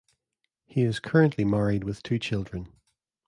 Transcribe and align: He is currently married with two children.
He 0.65 0.81
is 0.81 0.99
currently 0.99 1.45
married 1.45 1.83
with 1.83 2.01
two 2.01 2.17
children. 2.17 2.69